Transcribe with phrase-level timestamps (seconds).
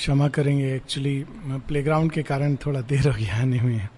[0.00, 1.24] क्षमा करेंगे actually
[1.68, 3.88] playground के कारण थोड़ा देर हो गया आने में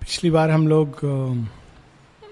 [0.00, 0.90] पिछली बार हम लोग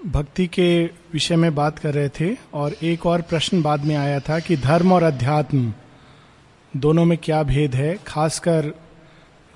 [0.05, 4.19] भक्ति के विषय में बात कर रहे थे, और एक और प्रश्न बाद में आया
[4.19, 5.73] था कि धर्म और अध्यात्म
[6.77, 7.97] दोनों में क्या भेद है?
[8.07, 8.73] खासकर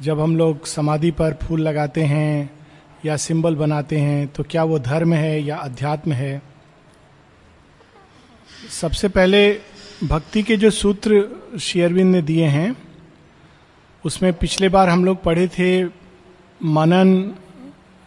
[0.02, 2.50] जब हम लोग समाधि पर फूल लगाते हैं
[3.06, 6.42] या सिंबल बनाते हैं तो क्या वो धर्म है या अध्यात्म है?
[8.82, 9.71] सबसे पहले
[10.04, 11.30] भक्ति के जो सूत्र
[11.60, 12.76] शेयरविंद ने दिए हैं,
[14.06, 15.86] उसमें पिछले बार हम लोग पढ़े थे,
[16.64, 17.34] मनन,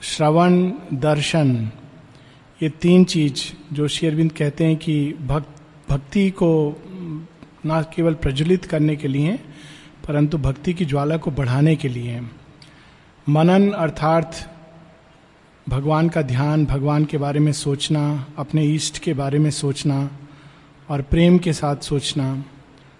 [0.02, 1.70] श्रवण, दर्शन,
[2.62, 3.34] ये तीन चीज़
[3.74, 5.48] जो शेयरविंद कहते हैं कि भक्त,
[5.90, 6.82] भक्ति को
[7.66, 9.36] ना केवल प्रज्वलित करने के लिए,
[10.08, 12.20] परंतु भक्ति की ज्वाला को बढ़ाने के लिए।
[13.28, 14.54] मनन अर्थात
[15.68, 20.18] भगवान का ध्यान, भगवान के बारे में सोचना, अपने इष्ट के बारे में सोचना
[20.88, 22.44] और प्रेम के साथ सोचना,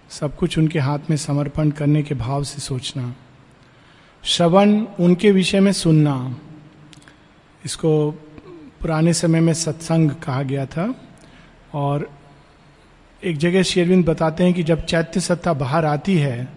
[0.09, 3.13] सब कुछ उनके हाथ में समर्पण करने के भाव से सोचना।
[4.23, 6.37] श्रवण उनके विषय में सुनना।
[7.65, 8.11] इसको
[8.81, 10.93] पुराने समय में सत्संग कहा गया था।
[11.73, 12.09] और
[13.23, 16.47] एक जगह शेरविंद बताते हैं कि जब चैत्य सत्ता बाहर आती है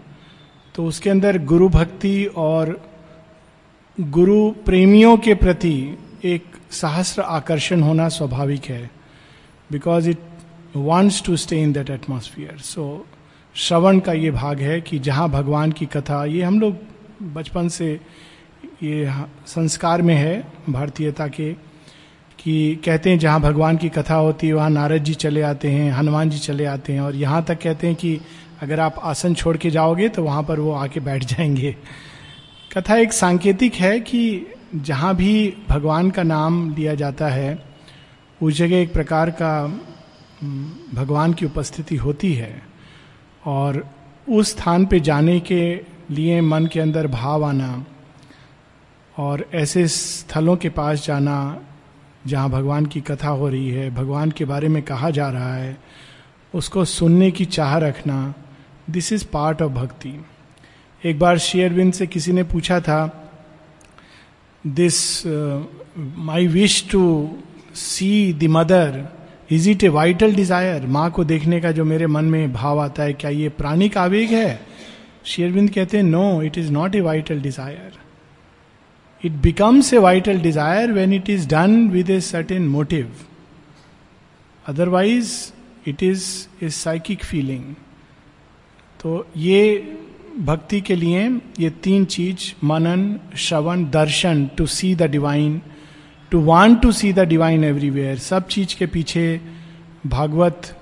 [0.75, 2.79] तो उसके अंदर गुरु भक्ति और
[3.97, 8.89] गुरु प्रेमियों के प्रति एक सहस्र आकर्षण होना स्वाभाविक है।
[9.71, 10.17] Because it
[10.75, 13.05] wants to stay in that atmosphere so
[13.55, 16.77] श्रवण का ये भाग है कि जहाँ भगवान की कथा ये हम लोग
[17.33, 17.99] बचपन से
[18.83, 19.11] ये
[19.47, 21.53] संस्कार में है भारतीयता के
[22.39, 25.91] कि कहते हैं जहाँ भगवान की कथा होती है वहाँ नारद जी चले आते हैं
[25.91, 28.19] हनुमान जी चले आते हैं और यहाँ तक कहते हैं कि
[28.61, 31.75] अगर आप आसन छोड़ के जाओगे तो वहाँ पर वो आके बैठ जाएँगे
[32.77, 34.45] कथा एक सांकेतिक है कि
[34.75, 37.57] जहाँ भी भगवान का नाम लिया जाता है
[38.41, 39.53] उस जगह एक प्रकार का
[40.93, 42.61] भगवान की उपस्थिति होती है
[43.45, 43.89] और
[44.29, 47.85] उस स्थान पे जाने के लिए मन के अंदर भाव आना
[49.17, 51.61] और ऐसे स्थलों के पास जाना
[52.27, 55.77] जहाँ भगवान की कथा हो रही है, भगवान के बारे में कहा जा रहा है,
[56.55, 58.33] उसको सुनने की चाह रखना
[58.89, 60.25] दिस इज़ पार्ट ऑफ़ भक्ति
[61.05, 63.31] एक बार शेयरविंद से किसी ने पूछा था
[64.67, 65.25] this
[65.97, 67.31] my wish to
[67.73, 69.18] see the mother
[69.51, 73.03] is it a vital desire माँ को देखने का जो मेरे मन में भाव आता
[73.03, 74.59] है, क्या ये प्राणिक आवेग है?
[75.25, 77.97] शेरविंद कहते हैं no it is not a vital desire
[79.23, 83.11] it becomes a vital desire when it is done with a certain motive
[84.65, 85.33] otherwise
[85.87, 86.25] it is
[86.63, 87.73] a psychic feeling
[88.99, 89.95] तो ये
[90.39, 91.27] भक्ति के लिए
[91.59, 95.61] ये तीन चीज़, मनन, श्रवण, दर्शन to see the divine
[96.31, 99.41] to want to see the divine everywhere सब चीज़ के पीछे
[100.07, 100.77] भागवत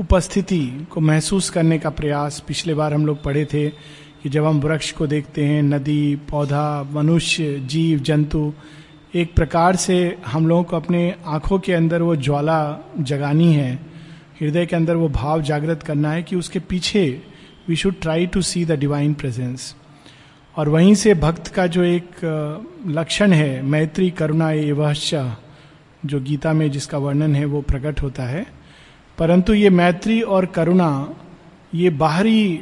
[0.00, 3.68] उपस्थिति को महसूस करने का प्रयास पिछले बार हम लोग पढ़े थे
[4.22, 8.52] कि जब हम वृक्ष को देखते हैं, नदी, पौधा, मनुष्य, जीव, जंतु,
[9.14, 13.74] एक प्रकार से हम लोगों को अपने आँखों के अंदर वो ज्वाला जगानी है,
[14.40, 17.22] हृदय के अंदर वो भाव जागृत करना है कि उसके पीछे
[17.68, 19.74] we should try to see the divine presence
[20.56, 22.08] और वहीं से भक्त का जो एक
[22.86, 25.34] लक्षण है, मैत्री करुणा एवं
[26.06, 28.46] जो गीता में जिसका वर्णन है, वो प्रकट होता है।
[29.18, 31.14] परंतु ये मैत्री और करुणा,
[31.74, 32.60] ये बाहरी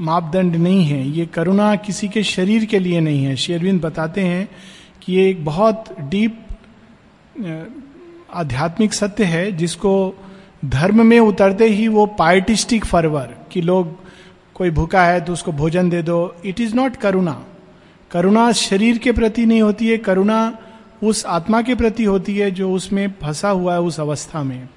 [0.00, 4.48] मापदंड नहीं है। ये करुणा किसी के शरीर के लिए नहीं है। शेरविंद बताते हैं
[5.02, 6.40] कि ये एक बहुत डीप
[8.34, 10.14] आध्यात्मिक सत्य है, जिसको
[10.64, 14.05] धर्म में उतरते ही वो पार्टिस्टिक फरवर, कि लोग
[14.56, 17.32] कोई भूखा है तो उसको भोजन दे दो। इट इज़ नॉट करुणा
[18.10, 20.58] करुणा शरीर के प्रति नहीं होती है। करुणा
[21.02, 24.68] उस आत्मा के प्रति होती है जो उसमें फंसा हुआ है उस अवस्था में।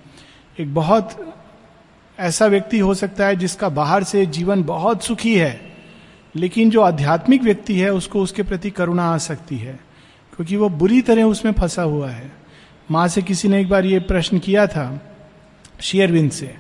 [0.60, 1.16] एक बहुत
[2.20, 5.60] ऐसा व्यक्ति हो सकता है जिसका बाहर से जीवन बहुत सुखी है,
[6.36, 9.80] लेकिन जो आध्यात्मिक व्यक्ति है, उसको उसके प्रति करुणा आ सकती है,
[10.34, 12.32] क्योंकि वो बुरी तरह उसमें फंसा हुआ है।
[12.92, 14.86] माँ से किसी ने एक बार ये प्रश्न किया था
[15.82, 16.56] शेयरविंद से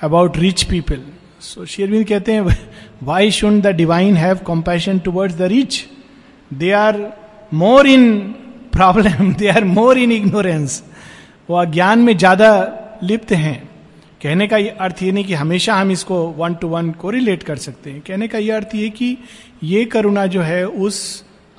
[0.00, 1.02] अबाउट रिच पीपल
[1.40, 2.56] सो शेरविंद कहते हैं
[3.04, 5.84] why should the divine have compassion towards the rich
[6.50, 7.00] they are
[7.52, 8.06] more in
[8.72, 10.82] problem they are more in ignorance
[11.48, 12.50] वो अज्ञान में ज़्यादा
[13.02, 13.58] लिप्त हैं
[14.22, 17.42] कहने का ये अर्थ ये नहीं कि हमेशा हम इसको वन टू वन को रिलेट
[17.42, 19.16] कर सकते हैं कहने का ये अर्थ ये कि
[19.64, 21.00] ये करुणा जो है उस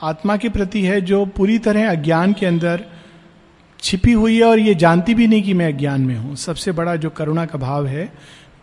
[0.04, 2.86] आत्मा के प्रति है जो पूरी तरह अज्ञान के अंदर
[3.80, 6.96] छिपी हुई है और ये जानती भी नहीं कि मैं अज्ञान में हूँ सबसे बड़ा
[6.96, 8.10] जो करुणा का भाव है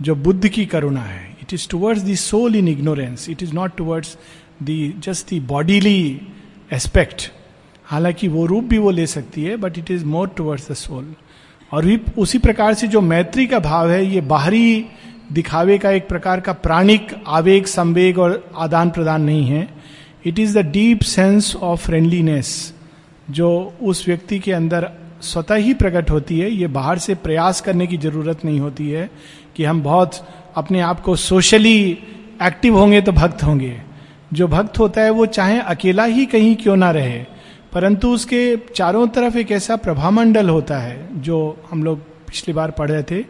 [0.03, 3.77] जो बुद्ध की करुणा है it is towards the soul in ignorance it is not
[3.77, 4.17] towards
[4.63, 6.21] the just the bodily
[6.73, 7.31] aspect
[7.85, 11.15] हालाँकि वो रूप भी वो ले सकती है but it is more towards the soul
[11.73, 14.87] और भी उसी प्रकार से जो मैत्री का भाव है, ये बाहरी
[15.33, 19.69] दिखावे का एक प्रकार का प्राणिक आवेग, संवेग और आदान प्रदान नहीं है।
[20.27, 22.75] It is the deep sense of friendliness
[23.31, 24.91] जो उस व्यक्ति के अंदर
[25.23, 29.11] स्वतः ही प्रकट होती है। ये बाहर से प्रयास करने की ज़रूरत नहीं होती है।
[29.57, 31.99] कि हम बहुत अपने आप को सोशली
[32.43, 33.83] एक्टिव होंगे तो भक्त होंगे।
[34.33, 37.25] जो भक्त होता है, वो चाहे अकेला ही कहीं क्यों ना रहे,
[37.73, 42.91] परंतु उसके चारों तरफ़ एक ऐसा प्रभामंडल होता है, जो हम लोग पिछली बार पढ़
[42.91, 43.25] रहे थे,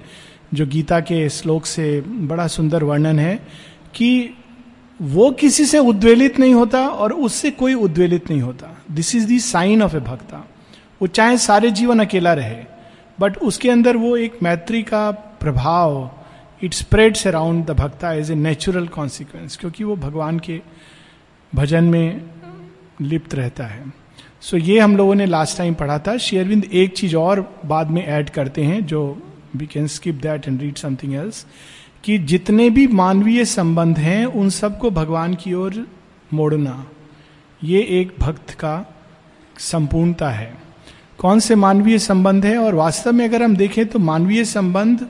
[0.55, 3.37] जो गीता के श्लोक से बड़ा सुंदर वर्णन है,
[3.94, 4.35] कि
[5.03, 9.38] वो किसी से उद्वेलित नहीं होता और उससे कोई उद्वेलित नहीं होता। This is the
[9.38, 10.49] sign of a bhakta
[11.03, 12.56] वो चाहे सारे जीवन अकेला रहे
[13.21, 15.11] बट उसके अंदर वो एक मैत्री का
[15.44, 16.11] प्रभाव
[16.62, 20.61] it spreads around the bhakta as a natural consequence क्योंकि वो भगवान के
[21.55, 22.23] भजन में
[23.00, 23.93] लिप्त रहता है।
[24.41, 27.91] सो so, ये हम लोगों ने लास्ट टाइम पढ़ा था। शेयरविंद एक चीज़ और बाद
[27.91, 29.23] में ऐड करते हैं, जो
[29.56, 31.47] we can skip that and read something else
[32.05, 35.87] कि जितने भी मानवीय संबंध हैं, उन सबको भगवान की ओर
[36.32, 36.87] मोड़ना,
[37.64, 38.75] ये एक भक्त का
[39.58, 40.52] संपूर्णता है।
[41.19, 42.58] कौन से मानवीय संबंध है?
[42.58, 45.06] और वास्तव में अगर हम देखें तो मानवीय संबंध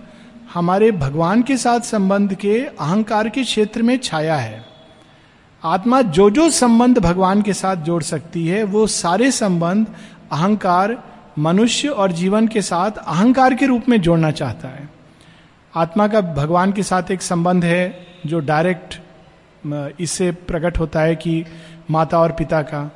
[0.54, 4.64] हमारे भगवान के साथ संबंध के अहंकार के क्षेत्र में छाया है।
[5.64, 9.86] आत्मा जो जो संबंध भगवान के साथ जोड़ सकती है, वो सारे संबंध
[10.32, 11.04] अहंकार,
[11.38, 14.88] मनुष्य और जीवन के साथ अहंकार के रूप में जोड़ना चाहता है।
[15.74, 19.00] आत्मा का भगवान के साथ एक संबंध है, जो डायरेक्ट
[20.00, 21.44] इससे प्रकट होता है कि
[21.90, 22.90] माता और पिता का।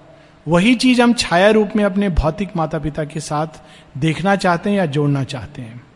[0.49, 3.60] वही चीज़ हम छाया रूप में अपने भौतिक माता पिता के साथ
[3.99, 5.88] देखना चाहते हैं या जोड़ना चाहते हैं।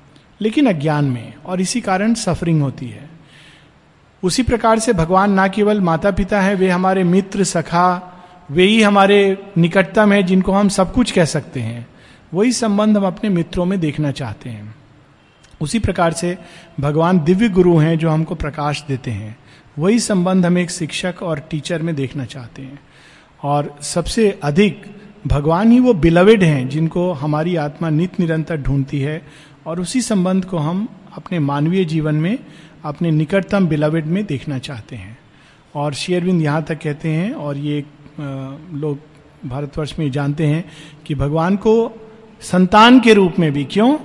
[0.42, 3.10] लेकिन अज्ञान में, और इसी कारण सफरिंग होती है।
[4.22, 8.08] उसी प्रकार से भगवान ना केवल माता पिता है, वे हमारे मित्र, सखा,
[8.50, 11.88] वे ही हमारे निकटतम है, जिनको हम सब कुछ कह सकते हैं।
[12.34, 14.74] वही संबंध हम अपने मित्रों में देखना चाहते हैं।
[15.60, 16.38] उसी प्रकार से
[16.80, 19.38] भगवान दिव्य गुरु हैं, जो हमको प्रकाश देते हैं।
[19.78, 22.80] वही संबंध हम एक शिक्षक और टीचर में देखना चाहते हैं।
[23.42, 24.84] और सबसे अधिक,
[25.26, 29.22] भगवान ही वो बिलवेड हैं, जिनको हमारी आत्मा नित निरंतर ढूंढती है
[29.66, 32.38] और उसी संबंध को हम अपने मानवीय जीवन में,
[32.84, 35.18] अपने निकटतम बिलवेड में देखना चाहते हैं।
[35.74, 37.84] और शेयरविंद यहाँ तक कहते हैं, और ये
[38.72, 38.98] लोग
[39.46, 40.64] भारतवर्ष में जानते हैं
[41.06, 41.92] कि भगवान को
[42.40, 43.96] संतान के रूप में भी क्यों?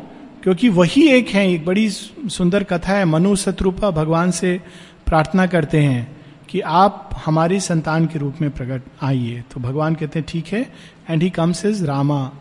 [0.44, 4.62] क्योंकि वही एक है, एक बड़ी सुंदर कथा है, मनु शत्रुपा भगवान से
[5.06, 6.18] प्रार्थना करते हैं
[6.50, 10.74] कि आप हमारी संतान के रूप में प्रकट आइए। तो भगवान कहते हैं, ठीक है।
[11.10, 12.32] And he comes is Rama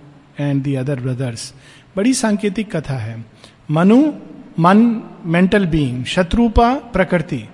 [0.41, 1.55] and the other brothers
[1.97, 3.25] बड़ी सांकेतिक कथा है।
[3.71, 4.13] मनु,
[4.59, 7.49] मन मेंटल बीइंग शत्रुपा, प्रकृति।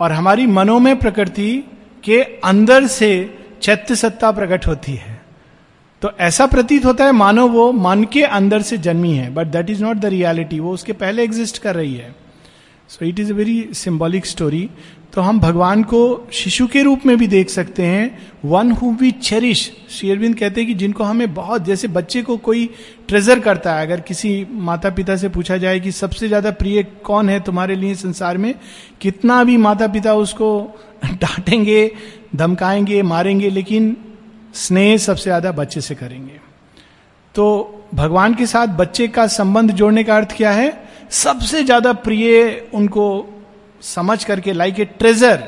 [0.00, 1.64] और हमारी मनोमय प्रकृति
[2.04, 5.22] के अंदर से चैत्य सत्ता प्रकट होती है।
[6.02, 9.70] तो ऐसा प्रतीत होता है, मानो वो मन के अंदर से जन्मी है but that
[9.70, 12.14] is not the reality वो उसके पहले एग्जिस्ट कर रही है।
[12.88, 14.70] So it is a very symbolic story
[15.14, 19.10] तो हम भगवान को शिशु के रूप में भी देख सकते हैं। वन हु वी
[19.10, 22.70] चेरिश शेरविंद कहते हैं कि जिनको हमें बहुत, जैसे बच्चे को कोई
[23.08, 27.28] ट्रेजर करता है, अगर किसी माता पिता से पूछा जाए कि सबसे ज़्यादा प्रिय कौन
[27.28, 28.54] है तुम्हारे लिए संसार में,
[29.00, 31.90] कितना भी माता पिता उसको डांटेंगे,
[32.36, 33.96] धमकाएँगे, मारेंगे, लेकिन
[34.54, 36.40] स्नेह सबसे ज़्यादा बच्चे से करेंगे।
[37.34, 40.84] तो भगवान के साथ बच्चे का संबंध जोड़ने का अर्थ क्या है?
[41.10, 43.30] सबसे ज़्यादा प्रिय उनको
[43.84, 45.42] समझ करके लाइक ए ट्रेजर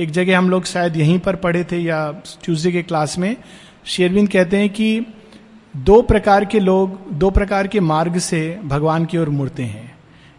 [0.00, 3.36] एक जगह हम लोग शायद यहीं पर पढ़े थे या ट्यूजडे के क्लास में।
[3.84, 5.06] शेरविंद कहते हैं कि
[5.76, 9.98] दो प्रकार के लोग, दो प्रकार के मार्ग से भगवान की ओर मुड़ते हैं।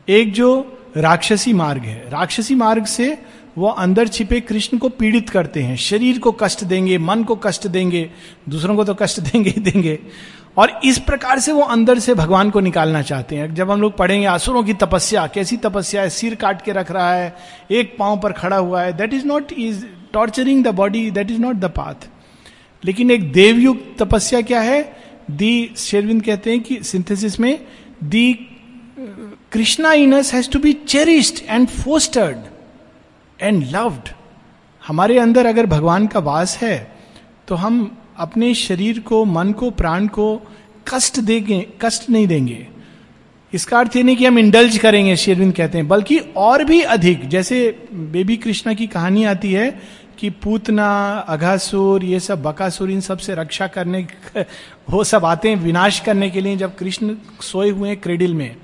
[0.10, 3.18] एक जो राक्षसी मार्ग है। राक्षसी मार्ग से
[3.58, 7.68] वो अंदर छिपे कृष्ण को पीड़ित करते हैं। शरीर को कष्ट देंगे, मन को कष्ट
[7.68, 8.10] देंगे,
[8.50, 10.00] दूसरों को तो कष्ट देंगे ही देंगे।
[10.58, 13.96] और इस प्रकार से वो अंदर से भगवान को निकालना चाहते हैं। जब हम लोग
[13.98, 16.10] पढ़ेंगे आसुरों की तपस्या, कैसी तपस्या है?
[16.10, 17.36] सिर काट के रख रहा है,
[17.72, 21.40] एक पाँव पर खड़ा हुआ है। That is not is torturing the body that is
[21.40, 22.08] not the path
[22.84, 24.82] लेकिन एक देवयुक्त तपस्या क्या है?
[25.32, 27.60] दी शेरविंद कहते हैं कि सिंथेसिस में
[28.04, 28.34] the
[29.52, 32.38] Krishna in us has to be cherished and fostered
[33.40, 34.10] and loved
[34.88, 36.76] हमारे अंदर अगर भगवान का वास है
[37.48, 40.42] तो हम अपने शरीर को, मन को, प्राण को
[40.88, 42.68] कष्ट देंगे, कष्ट नहीं देंगे।
[43.54, 47.28] इसका अर्थ ये नहीं कि हम इंडल्ज करेंगे शेरविंद कहते हैं, बल्कि और भी अधिक।
[47.30, 49.82] जैसे बेबी कृष्णा की कहानी आती है
[50.20, 54.08] कि पूतना, अघासुर, ये सब बकासुर, इन सबसे रक्षा करने
[54.90, 58.56] वो सब आते हैं विनाश करने के लिए जब कृष्ण सोए हुए हैं क्रेडिल में।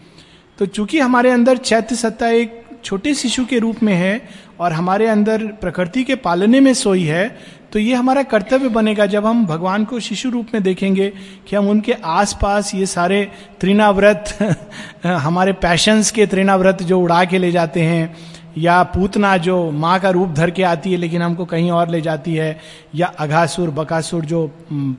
[0.58, 4.30] तो चूँकि हमारे अंदर चैत्य सत्ता एक छोटे शिशु के रूप में है
[4.60, 7.40] और हमारे अंदर प्रकृति के पालने में सोई है
[7.74, 11.12] तो ये हमारा कर्तव्य बनेगा जब हम भगवान को शिशु रूप में देखेंगे
[11.48, 14.58] कि हम उनके आसपास ये सारे त्रिनाव्रत
[15.06, 18.16] हमारे पैशंस के त्रिनाव्रत जो उड़ा के ले जाते हैं,
[18.58, 22.02] या पूतना जो माँ का रूप धर के आती है लेकिन हमको कहीं और ले
[22.02, 22.60] जाती है,
[22.96, 24.46] या अघासुर, बकासुर जो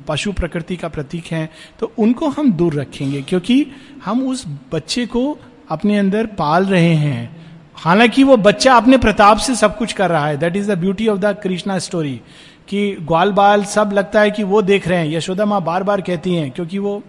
[0.09, 1.49] पशु प्रकृति का प्रतीक है
[1.81, 3.67] तो उनको हम दूर रखेंगे क्योंकि
[4.05, 5.39] हम उस बच्चे को
[5.71, 7.45] अपने अंदर पाल रहे हैं।
[7.77, 11.09] हालाँकि वो बच्चा अपने प्रताप से सब कुछ कर रहा है। That is the beauty
[11.09, 12.21] of the Krishna story
[12.69, 16.01] कि ग्वाल बाल सब लगता है कि वो देख रहे हैं। यशोदा माँ बार बार
[16.01, 17.03] कहती हैं, क्योंकि वो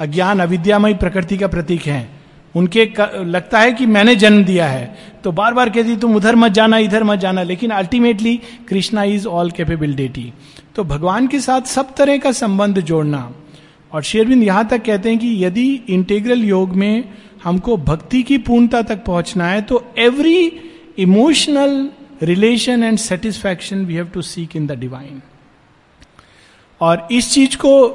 [0.00, 2.08] अज्ञान, अविद्यामय प्रकृति का प्रतीक है।
[2.56, 2.92] उनके
[3.24, 6.78] लगता है कि मैंने जन्म दिया है। तो बार बार कहती तुम उधर मत जाना,
[6.78, 10.32] इधर मत जाना। लेकिन ultimately Krishna is all capability.
[10.74, 13.32] तो भगवान के साथ सब तरह का संबंध जोड़ना।
[13.92, 17.04] और शेरविंद यहाँ तक कहते हैं कि यदि इंटेग्रल योग में
[17.44, 20.52] हमको भक्ति की पूर्णता तक पहुँचना है तो every
[20.98, 21.88] emotional
[22.22, 25.22] relation and satisfaction we have to seek in the divine.
[26.80, 27.88] और इस चीज़ को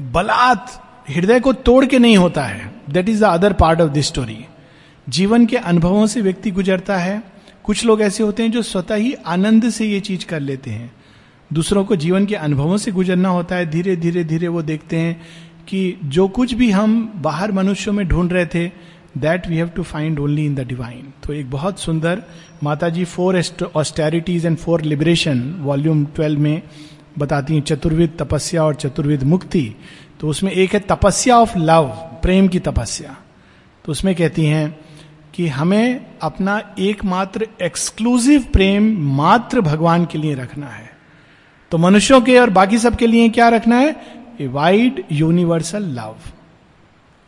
[0.00, 0.70] बलात्,
[1.10, 4.46] हृदय को तोड़ के नहीं होता है। That is the other part of this story
[5.08, 7.22] जीवन के अनुभवों से व्यक्ति गुजरता है।
[7.64, 10.92] कुछ लोग ऐसे होते हैं जो स्वतः ही आनंद से ये चीज़ कर लेते हैं।
[11.52, 15.22] दूसरों को जीवन के अनुभवों से गुजरना होता है। धीरे धीरे धीरे वो देखते हैं
[15.68, 18.70] कि जो कुछ भी हम बाहर मनुष्यों में ढूंढ रहे थे
[19.16, 22.22] that we have to find only in the divine तो एक बहुत सुंदर
[22.62, 23.42] Mata ji four
[23.76, 26.62] austerities and four liberation volume twelve में
[27.18, 29.74] बताती हैं चतुर्विद तपस्या और चतुर्विद मुक्ति।
[30.20, 31.86] तो उसमें एक है तपस्या ऑफ़ लव
[32.22, 33.16] प्रेम की तपस्या।
[33.84, 34.78] तो उसमें कहती हैं
[35.34, 40.90] कि हमें अपना एकमात्र एक्सक्लूसिव प्रेम मात्र भगवान के लिए रखना है।
[41.72, 43.96] तो मनुष्यों के और बाकी सब के लिए क्या रखना है?
[44.40, 46.16] ए वाइड यूनिवर्सल लव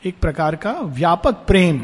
[0.06, 1.80] एक प्रकार का व्यापक प्रेम,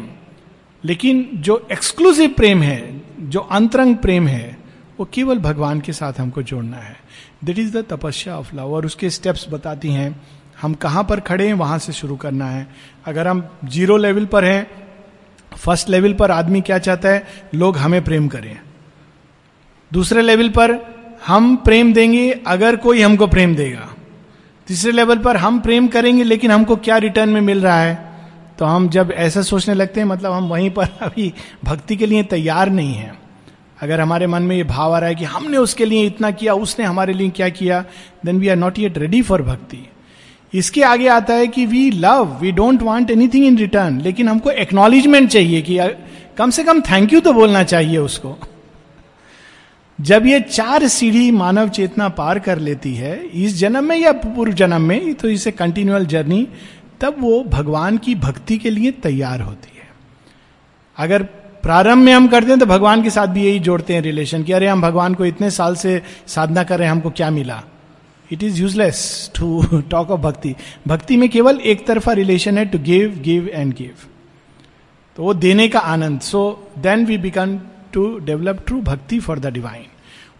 [0.85, 4.59] लेकिन जो एक्सक्लूसिव प्रेम है, जो अंतरंग प्रेम है,
[5.00, 6.97] वो केवल भगवान के साथ हमको जोड़ना है।
[7.44, 10.23] This is the tapasya of love और उसके स्टेप्स बताती हैं,
[10.62, 12.66] हम कहाँ पर खड़े हैं, वहाँ से शुरू करना है।
[13.06, 14.66] अगर हम ज़ीरो लेवल पर हैं
[15.56, 17.26] फ़र्स्ट लेवल पर आदमी क्या चाहता है?
[17.54, 18.61] लोग हमें प्रेम करें।
[19.92, 20.78] दूसरे लेवल पर
[21.26, 23.94] हम प्रेम देंगे, अगर कोई हमको प्रेम देगा।
[24.66, 28.12] तीसरे लेवल पर हम प्रेम करेंगे, लेकिन हमको क्या रिटर्न में मिल रहा है?
[28.59, 32.23] तो हम जब ऐसा सोचने लगते हैं मतलब हम वहीं पर अभी भक्ति के लिए
[32.23, 33.14] तैयार नहीं है।
[33.83, 36.54] अगर हमारे मन में ये भाव आ रहा है कि हमने उसके लिए इतना किया,
[36.54, 37.85] उसने हमारे लिए क्या किया
[38.25, 39.87] then we are not yet ready for bhakti.
[40.54, 44.50] इसके आगे आता है कि we love we don't want anything in return लेकिन हमको
[44.50, 45.78] एक्नॉलेजमेंट चाहिए कि,
[46.37, 48.38] कम से कम थैंक यू तो बोलना चाहिए उसको।
[50.01, 54.53] जब ये चार सीढ़ी मानव चेतना पार कर लेती है, इस जन्म में या पूर्व
[54.53, 56.49] जन्म में तो इसे कंटिन्यूअल जर्नी
[57.01, 59.89] तब वो भगवान की भक्ति के लिए तैयार होती है।
[60.99, 61.23] अगर
[61.63, 64.53] प्रारंभ में हम करते हैं तो भगवान के साथ भी यही जोड़ते हैं रिलेशन कि,
[64.53, 67.63] अरे, हम भगवान को इतने साल से साधना कर रहे हैं, हमको क्या मिला?
[68.33, 70.55] It is useless to talk of bhakti
[70.89, 73.91] भक्ति में केवल एक तरफा रिलेशन है to give give and give
[75.17, 76.21] तो वो देने का आनंद.
[76.21, 77.59] So then we become
[77.95, 79.87] to develop true bhakti for the divine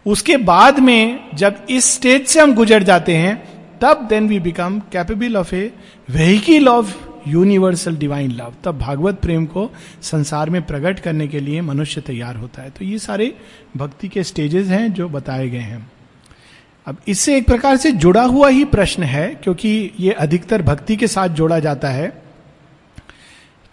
[0.05, 3.35] उसके बाद में जब इस स्टेज से हम गुजर जाते हैं,
[3.81, 5.71] तब then we become capable of a
[6.09, 6.95] vehicle of
[7.27, 9.69] universal divine love तब भागवत प्रेम को
[10.01, 13.33] संसार में प्रकट करने के लिए मनुष्य तैयार होता है। तो ये सारे
[13.77, 15.85] भक्ति के स्टेजेस हैं जो बताए गए हैं।
[16.87, 21.07] अब इससे एक प्रकार से जुड़ा हुआ ही प्रश्न है, क्योंकि ये अधिकतर भक्ति के
[21.07, 22.13] साथ जोड़ा जाता है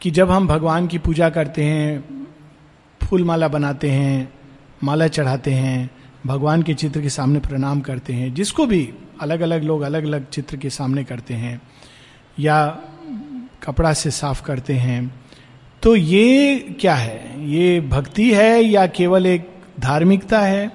[0.01, 2.22] कि जब हम भगवान की पूजा करते हैं
[3.13, 4.33] फूल माला बनाते हैं,
[4.85, 5.91] माला चढ़ाते हैं,
[6.27, 8.89] भगवान के चित्र के सामने प्रणाम करते हैं, जिसको भी
[9.21, 11.61] अलग अलग लोग अलग अलग चित्र के सामने करते हैं,
[12.41, 12.67] या
[13.63, 15.15] कपड़ा से साफ़ करते हैं
[15.83, 17.51] तो ये क्या है?
[17.51, 19.49] ये भक्ति है या केवल एक
[19.81, 20.71] धार्मिकता है?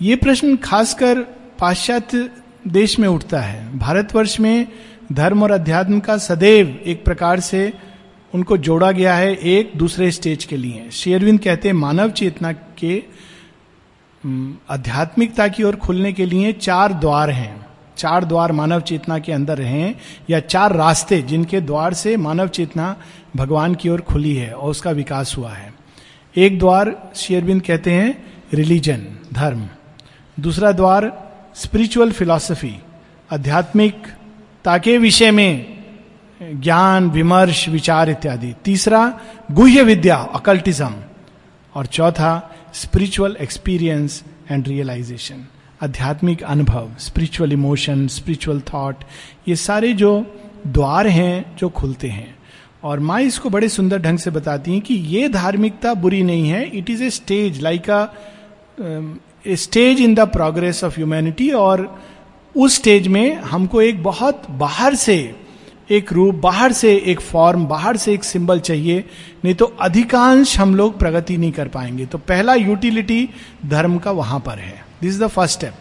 [0.00, 1.22] ये प्रश्न खासकर
[1.60, 2.28] पाश्चात्य
[2.68, 4.68] देश में उठता है। भारतवर्ष में
[5.12, 7.72] धर्म और अध्यात्म का सदैव एक प्रकार से
[8.34, 13.02] उनको जोड़ा गया है एक दूसरे स्टेज के लिए। शेरविंद कहते हैं, मानव चेतना के
[14.70, 19.60] आध्यात्मिकता की ओर खुलने के लिए चार द्वार हैं। चार द्वार मानव चेतना के अंदर
[19.60, 20.00] हैं
[20.30, 22.96] या चार रास्ते जिनके द्वार से मानव चेतना
[23.36, 25.74] भगवान की ओर खुली है और उसका विकास हुआ है।
[26.36, 28.24] एक द्वार शेरविंद कहते हैं,
[28.54, 29.68] रिलीजन, धर्म।
[30.40, 31.12] दूसरा द्वार,
[31.54, 32.74] स्पिरिचुअल फिलॉसफी
[33.32, 34.06] आध्यात्मिक
[34.64, 35.83] ताके विषय में
[36.52, 39.20] ज्ञान, विमर्श, विचार इत्यादि। तीसरा,
[39.52, 40.94] गुह्य विद्या अकल्टिज्म
[41.74, 42.32] और चौथा
[42.74, 45.44] स्पिरिचुअल एक्सपीरियंस एंड रियलाइजेशन
[45.82, 49.04] आध्यात्मिक अनुभव स्पिरिचुअल इमोशन स्पिरिचुअल थॉट
[49.48, 50.10] ये सारे जो
[50.66, 52.34] द्वार हैं, जो खुलते हैं।
[52.84, 56.64] और माँ इसको बड़े सुंदर ढंग से बताती हैं कि ये धार्मिकता बुरी नहीं है।
[56.68, 58.06] It is a stage like a
[59.54, 62.02] stage in the progress of humanity और
[62.56, 65.16] उस स्टेज में हमको एक बहुत बाहर से
[65.90, 69.04] एक रूप बाहर से एक फॉर्म बाहर से एक सिंबल चाहिए,
[69.44, 73.28] नहीं तो अधिकांश हम लोग प्रगति नहीं कर पाएँगे। तो पहला यूटिलिटी
[73.66, 75.74] धर्म का वहाँ पर है। This is the first step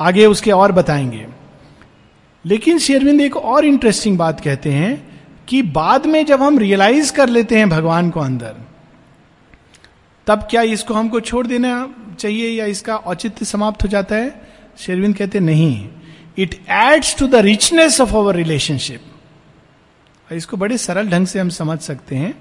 [0.00, 1.26] आगे उसके और बताएँगे।
[2.44, 7.28] लेकिन शेरविंद एक और इंटरेस्टिंग बात कहते हैं कि बाद में जब हम रियलाइज़ कर
[7.28, 8.54] लेते हैं भगवान को अंदर,
[10.26, 14.40] तब क्या इसको हमको छोड़ देना चाहिए या इसका औचित्य समाप्त हो जाता है?
[14.78, 15.88] शेरविंद कहते, नहीं।
[16.38, 19.00] It adds to the richness of our relationship
[20.32, 22.34] इसको बड़े सरल ढंग से हम समझ सकते हैं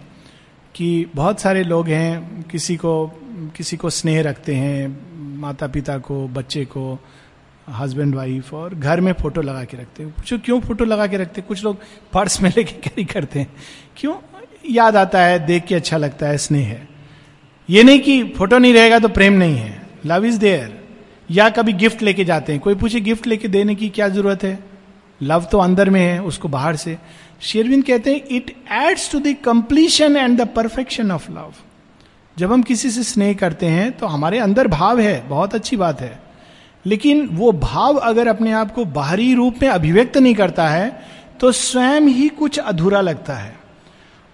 [0.76, 3.08] कि बहुत सारे लोग हैं, किसी को
[3.56, 5.08] किसी को स्नेह रखते हैं
[5.38, 7.00] माता पिता को, बच्चे को
[7.70, 11.18] हस्बैंड वाइफ और घर में फ़ोटो लगा के रखते हैं। पूछो, क्यों फ़ोटो लगा के
[11.18, 11.48] रखते हैं?
[11.48, 11.78] कुछ लोग
[12.14, 13.54] पर्स में लेके कैरी करते हैं।
[13.98, 14.16] क्यों?
[14.70, 16.88] याद आता है, देख के अच्छा लगता है, स्नेह है।
[17.70, 20.83] ये नहीं कि फ़ोटो नहीं रहेगा तो प्रेम नहीं है। लव इज़ देयर
[21.30, 24.58] या कभी गिफ्ट लेके जाते हैं। कोई पूछे, गिफ्ट लेके देने की क्या ज़रूरत है?
[25.22, 26.98] लव तो अंदर में है, उसको बाहर से।
[27.42, 31.54] शेरविंद कहते हैं it adds to the completion and the perfection of love
[32.38, 36.02] जब हम किसी से स्नेह करते हैं तो हमारे अंदर भाव है, बहुत अच्छी बात
[36.02, 36.20] है।
[36.86, 40.90] लेकिन वो भाव अगर अपने आप को बाहरी रूप में अभिव्यक्त नहीं करता है
[41.40, 43.56] तो स्वयं ही कुछ अधूरा लगता है।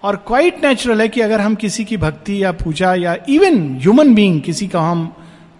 [0.03, 4.13] और क्वाइट नेचुरल है कि अगर हम किसी की भक्ति या पूजा या इवन ह्यूमन
[4.15, 5.13] बीइंग किसी का हम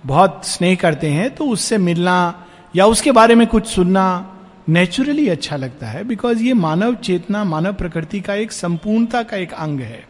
[0.04, 4.36] बहुत स्नेह करते हैं तो उससे मिलना या उसके बारे में कुछ सुनना
[4.70, 9.54] नेचुरली अच्छा लगता है बिकॉज़ ये मानव चेतना, मानव प्रकृति का एक संपूर्णता का एक
[9.54, 10.08] अंग है।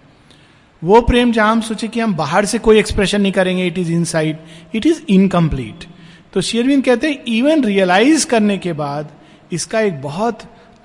[0.82, 3.92] वो प्रेम जहाँ हम सोचे कि हम बाहर से कोई एक्सप्रेशन नहीं करेंगे it is
[4.04, 4.38] inside
[4.76, 5.86] it is incomplete
[6.34, 9.10] तो शेरविन कहते हैं इवन रियलाइज़ करने के बाद
[9.52, 10.40] इसका एक बहुत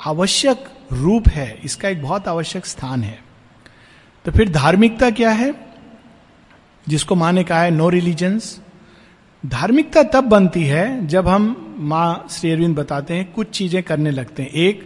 [0.06, 3.18] आवश्यक रूप है, इसका एक बहुत आवश्यक स्थान है।
[4.25, 5.54] तो फिर धार्मिकता क्या है?
[6.88, 8.61] जिसको माने कहा है नो रिलीजन्स
[9.44, 14.42] धार्मिकता तब बनती है जब हम माँ श्री अरविंद बताते हैं कुछ चीज़ें करने लगते
[14.42, 14.82] हैं। एक,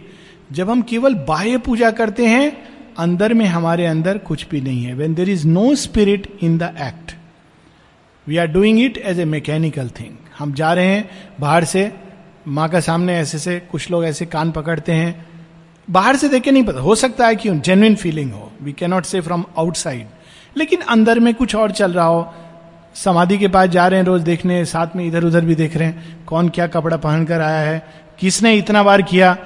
[0.51, 2.51] जब हम केवल बाह्य पूजा करते हैं,
[2.97, 6.73] अंदर में हमारे अंदर कुछ भी नहीं है। When there is no spirit in the
[6.81, 7.15] act
[8.27, 11.91] we are doing it as a mechanical thing हम जा रहे हैं बाहर से,
[12.47, 15.25] माँ का सामने ऐसे से कुछ लोग ऐसे कान पकड़ते हैं।
[15.87, 19.21] बाहर से देख नहीं पता, हो सकता है कि जेन्युइन फीलिंग हो। We cannot say
[19.21, 20.07] from outside
[20.55, 22.33] लेकिन अंदर में कुछ और चल रहा हो
[23.03, 25.87] समाधि के पास जा रहे हैं रोज देखने, साथ में इधर उधर भी देख रहे
[25.87, 27.87] हैं, कौन क्या कपड़ा पहनकर आया है,
[28.19, 29.37] किसने इतना बार किया?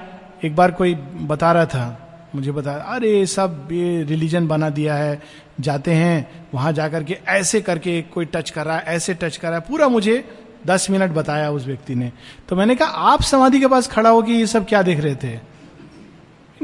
[0.46, 2.00] एक बार कोई बता रहा था,
[2.36, 5.22] मुझे बता, अरे, सब ये रिलीजन बना दिया है,
[5.60, 9.48] जाते हैं, वहाँ जाकर के ऐसे करके कोई टच कर रहा है, ऐसे टच कर
[9.48, 10.30] रहा है। पूरा मुझे
[10.68, 12.12] दस मिनट बताया उस व्यक्ति ने।
[12.50, 15.16] तो मैंने कहा, आप समाधि के पास खड़ा हो कि ये सब क्या देख रहे
[15.16, 15.53] थे?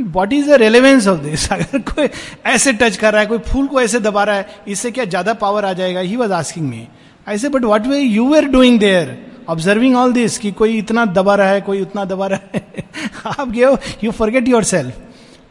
[0.06, 2.10] What is the relevance of this अगर कोई
[2.46, 5.34] ऐसे टच कर रहा है, कोई फूल को ऐसे दबा रहा है, इससे क्या ज़्यादा
[5.36, 6.00] पावर आ जाएगा?
[6.00, 6.88] ही वॉज़ आस्किंग मी
[7.28, 9.18] ऐसे but what way you are doing there
[9.50, 12.88] observing all this कि कोई इतना दबा रहा है, कोई उतना दबा रहा है?
[13.40, 15.02] आप गए यू फॉरगेट योर सेल्फ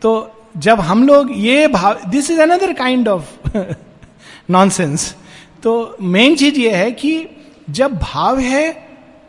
[0.02, 0.10] तो
[0.56, 3.48] जब हम लोग ये भाव this is another kind of
[4.50, 5.14] nonsense
[5.62, 7.12] तो मेन चीज़ ये है कि
[7.70, 8.87] जब भाव है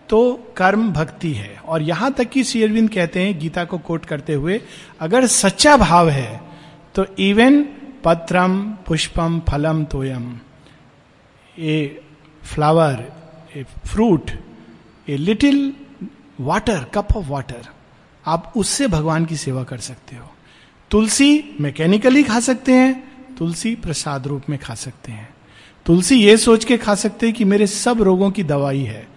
[0.10, 4.34] तो कर्म भक्ति है। और यहाँ तक कि शेरविंद कहते हैं, गीता को कोट करते
[4.34, 4.62] हुए,
[5.00, 6.41] अगर सच्चा भाव है
[6.95, 7.62] तो इवन
[8.04, 10.34] पत्रम, पुष्पम, फलम, तोयम,
[11.60, 12.02] a
[12.43, 13.06] flower
[13.56, 14.32] a fruit
[15.08, 15.74] a little
[16.39, 17.67] water cup of water
[18.26, 20.30] आप उससे भगवान की सेवा कर सकते हो।
[20.91, 25.30] तुलसी मैकेनिकली खा सकते हैं, तुलसी प्रसाद रूप में खा सकते हैं।
[25.86, 29.08] तुलसी ये सोच के खा सकते हैं कि मेरे सब रोगों की दवाई है।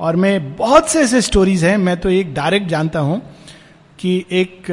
[0.00, 3.20] और मैं बहुत से ऐसे स्टोरीज हैं, मैं तो एक डायरेक्ट जानता हूँ
[3.98, 4.70] कि एक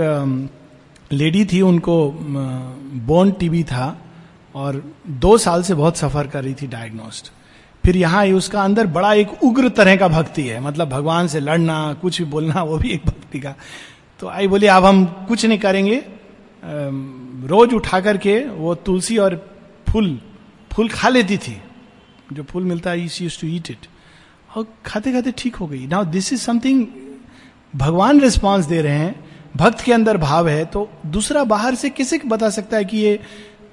[1.12, 2.12] लेडी थी, उनको
[3.08, 3.98] बोन टीबी था
[4.56, 7.32] और दो साल से बहुत सफ़र कर रही थी डायग्नोस्ड
[7.84, 11.94] फिर यहाँ उसका अंदर बड़ा एक उग्र तरह का भक्ति है मतलब भगवान से लड़ना,
[12.02, 13.54] कुछ भी बोलना, वो भी एक भक्ति का।
[14.20, 16.02] तो आई बोली, अब हम कुछ नहीं करेंगे।
[17.48, 19.36] रोज उठा करके वो तुलसी और
[19.88, 20.20] फूल
[20.72, 21.56] फूल खा लेती थी।
[22.34, 23.88] जो फूल मिलता है यूज़ टू ईट इट
[24.58, 26.86] और खाते खाते ठीक हो गई। नाउ दिस इज़ समथिंग
[27.76, 32.20] भगवान रिस्पॉन्स दे रहे हैं। भक्त के अंदर भाव है तो दूसरा बाहर से किसे
[32.26, 33.20] बता सकता है कि ये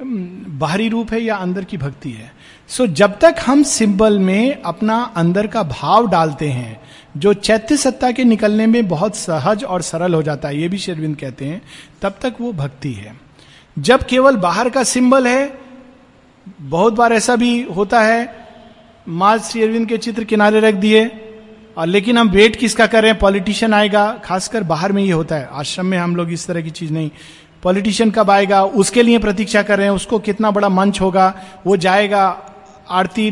[0.02, 2.32] बाहरी रूप है या अंदर की भक्ति है?
[2.68, 6.80] सो so, जब तक हम सिंबल में अपना अंदर का भाव डालते हैं
[7.16, 10.78] जो चैत्य सत्ता के निकलने में बहुत सहज और सरल हो जाता है ये भी
[10.78, 11.62] शेरविंद कहते हैं
[12.02, 13.16] तब तक वो भक्ति है।
[13.78, 15.58] जब केवल बाहर का सिंबल है
[16.60, 18.43] बहुत बार ऐसा भी होता है
[19.08, 21.10] माँ श्री अरविंद के चित्र किनारे रख दिए।
[21.78, 23.20] और लेकिन हम वेट किसका कर रहे हैं?
[23.20, 26.70] पॉलिटिशियन आएगा, खासकर बाहर में ये होता है। आश्रम में हम लोग इस तरह की
[26.70, 27.10] चीज़ नहीं।
[27.62, 28.64] पॉलिटिशियन कब आएगा?
[28.64, 31.34] उसके लिए प्रतीक्षा कर रहे हैं। उसको कितना बड़ा मंच होगा?
[31.66, 32.42] वो जाएगा,
[32.90, 33.30] आरती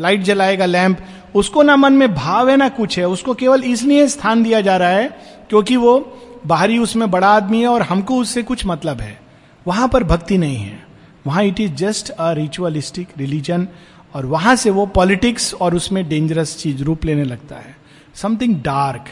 [0.00, 0.98] लाइट जलाएगा, लैंप।
[1.34, 4.76] उसको ना मन में भाव है ना कुछ है। उसको केवल इसलिए स्थान दिया जा
[4.76, 5.08] रहा है
[5.48, 9.20] क्योंकि वो बाहरी उसमें बड़ा आदमी है और हमको उससे कुछ मतलब है।
[9.66, 10.86] वहाँ पर भक्ति नहीं है।
[11.26, 13.68] वहाँ it is just a ritualistic religion
[14.14, 17.76] और वहाँ से वो पॉलिटिक्स और उसमें डेंजरस चीज़, रूप लेने लगता है।
[18.14, 19.08] समथिंग डार्क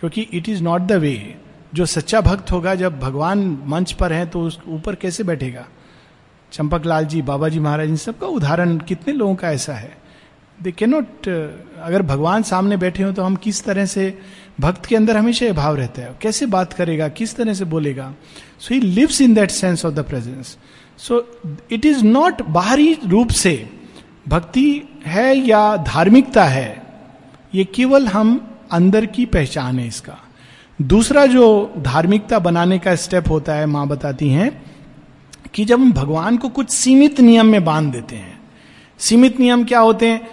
[0.00, 1.34] क्योंकि it is not the way
[1.74, 5.66] जो सच्चा भक्त होगा, जब भगवान मंच पर है तो उस ऊपर कैसे बैठेगा?
[6.52, 9.96] चंपक लाल जी, बाबा जी महाराज, इन सबका उदाहरण कितने लोगों का ऐसा है?
[10.58, 14.18] दे के नॉट अगर भगवान सामने बैठे हो तो हम किस तरह से
[14.60, 16.14] भक्त के अंदर हमेशा ये भाव रहता है?
[16.22, 17.08] कैसे बात करेगा?
[17.08, 18.12] किस तरह से बोलेगा?
[18.60, 20.56] So he lives in that sense of the presence
[20.98, 21.26] so
[21.72, 23.54] it is not बाहरी रूप से
[24.26, 26.82] भक्ति है या धार्मिकता है,
[27.54, 30.18] ये केवल हम अंदर की पहचान है इसका।
[30.78, 34.50] दूसरा जो धार्मिकता बनाने का स्टेप होता है, माँ बताती हैं,
[35.54, 38.40] कि जब हम भगवान को कुछ सीमित नियम में बाँध देते हैं,
[39.00, 40.28] सीमित नियम क्या होते हैं?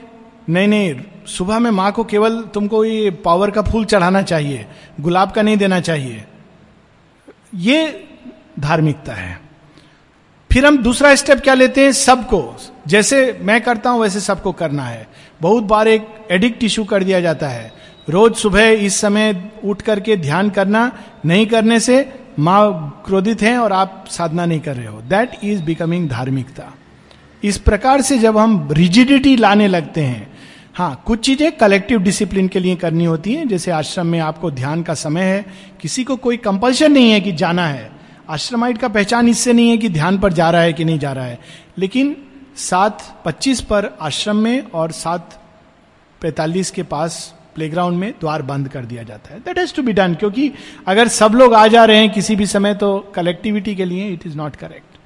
[0.49, 0.95] नहीं नहीं,
[1.27, 4.65] सुबह में माँ को केवल तुमको ये पावर का फूल चढ़ाना चाहिए,
[5.01, 6.23] गुलाब का नहीं देना चाहिए,
[7.55, 8.07] ये
[8.59, 9.48] धार्मिकता है।
[10.51, 11.91] फिर हम दूसरा स्टेप क्या लेते हैं?
[11.91, 12.55] सबको।
[12.87, 15.07] जैसे मैं करता हूँ, वैसे सबको करना है।
[15.41, 17.71] बहुत बार एक एडिक्ट इशू कर दिया जाता है।
[18.09, 20.91] रोज सुबह इस समय उठ करके ध्यान करना,
[21.25, 25.61] नहीं करने से माँ क्रोधित हैं और आप साधना नहीं कर रहे हो। दैट इज़
[25.63, 26.73] बिकमिंग धार्मिकता।
[27.43, 30.27] इस प्रकार से जब हम रिजिडिटी लाने लगते हैं
[30.75, 34.83] हाँ कुछ चीज़ें कलेक्टिव डिसिप्लिन के लिए करनी होती हैं। जैसे आश्रम में आपको ध्यान
[34.83, 35.45] का समय है,
[35.81, 37.89] किसी को कोई कंपल्शन नहीं है कि जाना है।
[38.29, 41.11] आश्रमाइट का पहचान इससे नहीं है कि ध्यान पर जा रहा है कि नहीं जा
[41.13, 41.39] रहा है।
[41.77, 42.15] लेकिन
[42.57, 45.39] सात पच्चीस पर आश्रम में और सात
[46.21, 49.93] पैतालीस के पास प्लेग्राउंड में द्वार बंद कर दिया जाता है। That has to be
[49.93, 50.51] done क्योंकि
[50.87, 54.27] अगर सब लोग आ जा रहे हैं किसी भी समय तो कलेक्टिविटी के लिए इट
[54.27, 54.97] इज़ नॉट करेक्ट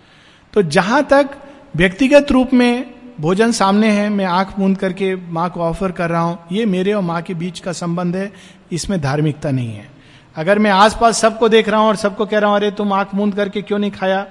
[0.53, 1.29] तो जहाँ तक
[1.75, 6.21] व्यक्तिगत रूप में भोजन सामने है, मैं आँख मूंद करके माँ को ऑफ़र कर रहा
[6.21, 8.31] हूँ, ये मेरे और माँ के बीच का संबंध है,
[8.71, 9.87] इसमें धार्मिकता नहीं है।
[10.35, 13.13] अगर मैं आसपास सबको देख रहा हूँ और सबको कह रहा हूँ, अरे, तुम आँख
[13.15, 14.21] मूंद करके क्यों नहीं खाया?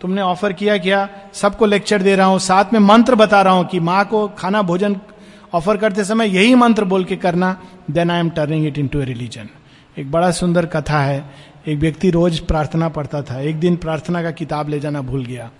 [0.00, 1.08] तुमने ऑफ़र किया क्या?
[1.32, 4.62] सबको लेक्चर दे रहा हूँ, साथ में मंत्र बता रहा हूँ कि माँ को खाना
[4.62, 4.96] भोजन
[5.54, 7.56] ऑफ़र करते समय यही मंत्र बोल के करना
[7.90, 9.48] then I am turning it into a religion
[9.98, 11.24] एक बड़ा सुंदर कथा है।
[11.68, 15.50] एक व्यक्ति रोज प्रार्थना पढ़ता था। एक दिन प्रार्थना का किताब ले जाना भूल गया।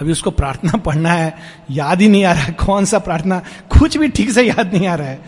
[0.00, 1.34] अभी उसको प्रार्थना पढ़ना है,
[1.70, 3.38] याद ही नहीं आ रहा कौन सा प्रार्थना।
[3.78, 5.20] कुछ भी ठीक से याद नहीं आ रहा है।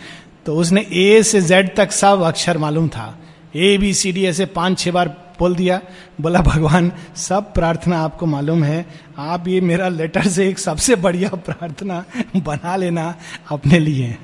[0.45, 3.13] तो उसने ए से जेड तक सब अक्षर मालूम था।
[3.55, 5.07] ए बी सी डी ऐसे पाँच, छह बार
[5.39, 5.81] बोल दिया।
[6.21, 8.85] बोला, भगवान, सब प्रार्थना आपको मालूम है।
[9.17, 12.03] आप ये मेरा लेटर से एक सबसे बढ़िया प्रार्थना
[12.37, 13.15] बना लेना
[13.49, 14.17] अपने लिए।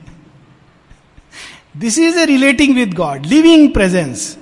[1.78, 4.38] This is a relating with God living presence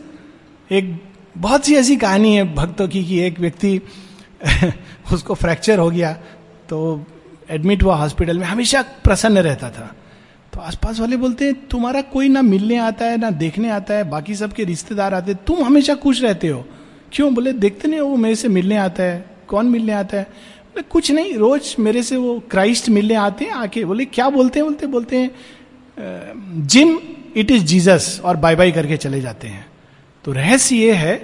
[0.71, 1.03] एक
[1.37, 3.81] बहुत सी ऐसी कहानी है भक्तों की कि एक व्यक्ति
[5.13, 6.13] उसको फ्रैक्चर हो गया
[6.69, 7.05] तो
[7.49, 9.95] एडमिट हुआ हॉस्पिटल में, हमेशा प्रसन्न रहता था।
[10.59, 14.35] आसपास वाले बोलते हैं, तुम्हारा कोई ना मिलने आता है, ना देखने आता है, बाकी
[14.35, 16.65] सबके रिश्तेदार आते हैं, तुम हमेशा खुश रहते हो।
[17.13, 17.33] क्यों?
[17.33, 20.23] बोले, देखते नहीं हो, वो मेरे से मिलने आता है। कौन मिलने आता है?
[20.23, 24.59] बोले, कुछ नहीं, रोज मेरे से वो क्राइस्ट मिलने आते हैं, आके बोले, क्या बोलते
[24.59, 24.67] हैं?
[24.67, 25.31] बोलते बोलते हैं
[26.67, 26.97] जिम,
[27.35, 29.65] इट इज़ जीसस, और बाय बाय करके चले जाते हैं।
[30.25, 31.15] तो रहस्य ये है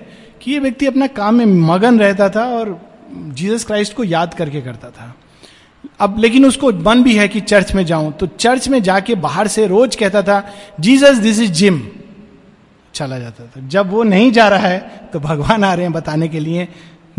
[0.42, 2.80] कि ये व्यक्ति अपना काम में मगन रहता था और
[3.14, 5.16] जीसस क्राइस्ट को याद करके करता था।
[6.00, 9.48] अब लेकिन उसको मन भी है कि चर्च में जाऊँ। तो चर्च में जाके बाहर
[9.48, 10.44] से रोज कहता था,
[10.80, 11.82] जीसस दिस इज़ जिम
[12.94, 16.28] चला जाता था। जब वो नहीं जा रहा है तो भगवान आ रहे हैं बताने
[16.28, 16.68] के लिए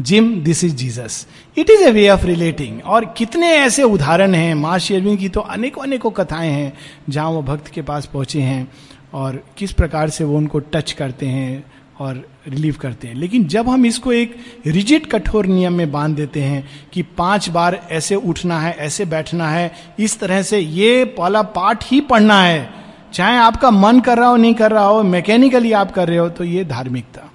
[0.01, 4.55] Jim this is Jesus it is a way of relating और कितने ऐसे उदाहरण हैं
[4.55, 6.73] माँ शेरविन की तो अनेकों अनेकों कथाएँ हैं,
[7.09, 8.69] जहाँ वो भक्त के पास पहुँचे हैं
[9.15, 11.65] और किस प्रकार से वो उनको टच करते हैं।
[11.99, 16.43] और रिलीव करते हैं। लेकिन जब हम इसको एक रिजिट कठोर नियम में बाँध देते
[16.43, 21.43] हैं कि पाँच बार ऐसे उठना है, ऐसे बैठना है, इस तरह से ये पहला
[21.43, 22.69] पाठ ही पढ़ना है।
[23.13, 26.29] चाहे आपका मन कर रहा हो, नहीं कर रहा हो मैकेनिकली आप कर रहे हो
[26.29, 27.31] तो ये धार्मिकता।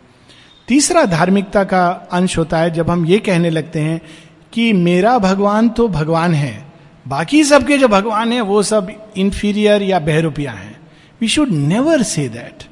[0.68, 4.02] तीसरा धार्मिकता का अंश होता है जब हम ये कहने लगते हैं
[4.54, 6.66] कि मेरा भगवान तो भगवान है,
[7.06, 10.76] बाकी सबके जो भगवान है वो सब इंफीरियर या बहरूपिया हैं।
[11.22, 12.64] We should never say that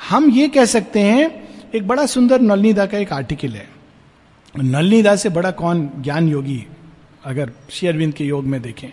[0.00, 3.68] हम ये कह सकते हैं, एक बड़ा सुंदर नलनीदा का एक आर्टिकल है।
[4.54, 6.66] नलनीदा से बड़ा कौन ज्ञान योगी,
[7.24, 8.88] अगर शेयरविंद के योग में देखें,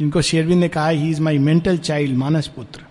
[0.00, 2.82] जिनको शेयरविंद ने कहा he is my mental child मानस पुत्र।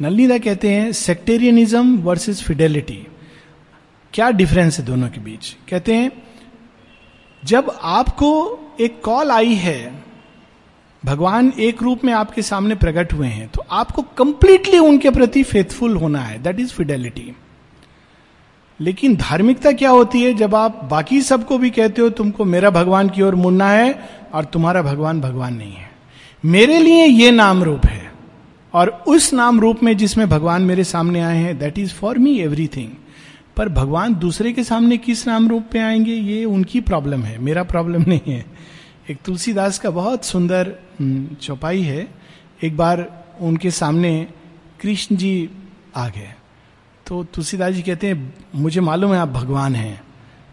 [0.00, 3.06] नलनीदा कहते हैं सेक्टेरियनिज्म वर्सेस फिडेलिटी
[4.14, 5.56] क्या डिफरेंस है दोनों के बीच?
[5.68, 6.10] कहते हैं,
[7.44, 8.30] जब आपको
[8.80, 10.04] एक कॉल आई है
[11.04, 15.96] भगवान एक रूप में आपके सामने प्रकट हुए हैं तो आपको कंप्लीटली उनके प्रति फेथफुल
[15.96, 17.32] होना है। दैट इज़ फिडेलिटी
[18.80, 20.34] लेकिन धार्मिकता क्या होती है?
[20.34, 24.44] जब आप बाकी सबको भी कहते हो, तुमको मेरा भगवान की ओर मुड़ना है और
[24.44, 25.90] तुम्हारा भगवान भगवान नहीं है।
[26.44, 28.12] मेरे लिए ये नाम रूप है
[28.74, 32.38] और उस नाम रूप में जिसमें भगवान मेरे सामने आए हैं that is for me
[32.38, 32.90] everything
[33.56, 36.12] पर भगवान दूसरे के सामने किस नाम रूप में आएँगे?
[36.12, 38.44] ये उनकी प्रॉब्लम है, मेरा प्रॉब्लम नहीं है।
[39.10, 40.74] एक तुलसीदास का बहुत सुंदर
[41.42, 42.08] चौपाई है।
[42.62, 44.26] एक बार उनके सामने
[44.80, 45.50] कृष्ण जी
[45.96, 46.34] आ गए।
[47.06, 50.02] तो तुलसीदास जी कहते हैं, मुझे मालूम है आप भगवान हैं,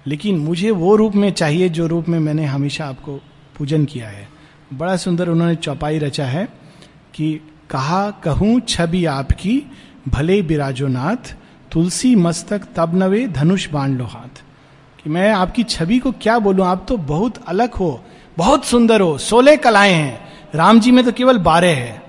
[0.07, 3.17] लेकिन मुझे वो रूप में चाहिए जो रूप में मैंने हमेशा आपको
[3.57, 4.29] पूजन किया है।
[4.73, 6.47] बड़ा सुंदर उन्होंने चौपाई रचा है
[7.13, 9.63] कि कहा, कहूँ छवि आपकी,
[10.07, 11.35] भले बिराजो नाथ,
[11.71, 14.43] तुलसी मस्तक तब नवे धनुष बाँध लो हाथ।
[15.03, 16.65] कि मैं आपकी छवि को क्या बोलूँ?
[16.65, 18.03] आप तो बहुत अलग हो।
[18.37, 22.03] बहुत सुंदर हो, सोलह कलाएँ हैं। राम जी में तो केवल बारह है।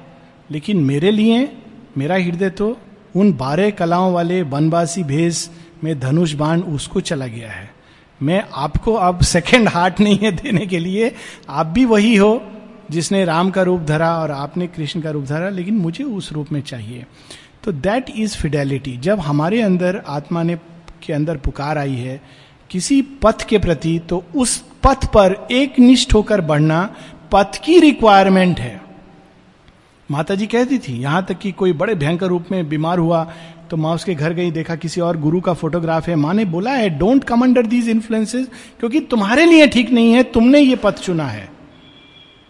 [0.51, 1.57] लेकिन मेरे लिए,
[1.99, 2.79] मेरा हृदय तो
[3.17, 5.49] उन बारह कलाओं वाले वनवासी भेष
[5.85, 7.71] में धनुष बाण उसको चला गया है।
[8.23, 11.15] मैं आपको अब सेकेंड हार्ट नहीं है देने के लिए।
[11.49, 12.47] आप भी वही हो
[12.91, 16.53] जिसने राम का रूप धरा और आपने कृष्ण का रूप धरा, लेकिन मुझे उस रूप
[16.53, 17.07] में चाहिए।
[17.65, 20.59] तो दैट इज़ फिडेलिटी जब हमारे अंदर आत्मा ने
[21.03, 22.21] के अंदर पुकार आई है,
[22.71, 26.89] किसी पथ के प्रति तो उस पथ पर एक निष्ठ होकर बढ़ना
[27.33, 28.81] पथ की रिक्वायरमेंट है।
[30.09, 33.23] माता जी कहती थी, यहाँ तक कि कोई बड़े भयंकर रूप में बीमार हुआ
[33.71, 36.71] तो माँ उसके घर गई, देखा किसी और गुरु का फोटोग्राफ है। माँ ने बोला
[36.71, 38.47] है don't come under these influences
[38.81, 41.49] क्योंकि तुम्हारे लिए ठीक नहीं है, तुमने ये पथ चुना है।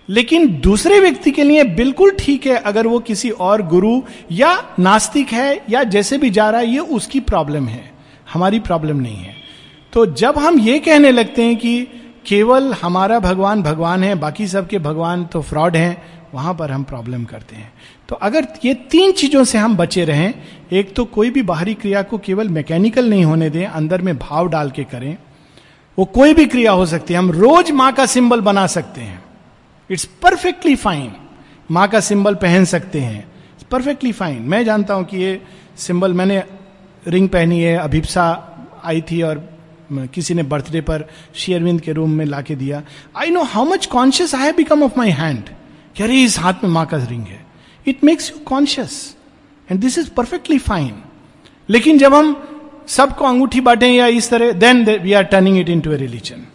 [0.09, 4.01] लेकिन दूसरे व्यक्ति के लिए बिल्कुल ठीक है, अगर वो किसी और गुरु
[4.33, 7.85] या नास्तिक है या जैसे भी जा रहा है, ये उसकी प्रॉब्लम है।
[8.33, 9.35] हमारी प्रॉब्लम नहीं है।
[9.93, 11.87] तो जब हम ये कहने लगते हैं कि
[12.27, 16.03] केवल हमारा भगवान भगवान है, बाकी सबके भगवान तो फ्रॉड हैं,
[16.35, 17.73] वहाँ पर हम प्रॉब्लम करते हैं।
[18.09, 20.35] तो अगर ये तीन चीज़ों से हम बचे रहें,
[20.73, 24.49] एक तो कोई भी बाहरी क्रिया को केवल मैकेनिकल नहीं होने दें, अंदर में भाव
[24.49, 25.17] डाल के करें,
[25.99, 29.23] वो कोई भी क्रिया हो सकती है, हम रोज माँ का सिंबल बना सकते हैं।
[29.91, 31.13] इट्स परफेक्टली फाइन
[31.71, 33.25] माँ का सिंबल पहन सकते हैं।
[33.71, 35.41] परफेक्टली फाइन मैं जानता हूँ कि ये
[35.77, 36.43] सिंबल मैंने
[37.07, 38.27] रिंग पहनी है, अभिप्सा
[38.85, 39.39] आई थी और
[39.93, 42.83] किसी ने बर्थडे पर शेयरविंद के रूम में लाके दिया।
[43.17, 45.49] I know how much conscious I have become of my hand
[46.03, 47.45] अरे, इस हाथ में माँ का रिंग है।
[47.87, 49.17] It makes you conscious
[49.71, 50.95] and this is perfectly fine
[51.69, 52.35] लेकिन जब हम
[52.87, 56.47] सबको अंगूठी बांटे या इस तरह then we are turning it into a religion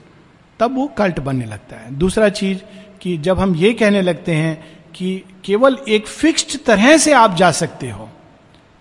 [0.60, 2.60] तब वो कल्ट बनने लगता है। दूसरा चीज़
[3.02, 7.52] कि जब हम ये कहने लगते हैं कि केवल एक फिक्स्ड तरह से आप जा
[7.52, 8.10] सकते हो।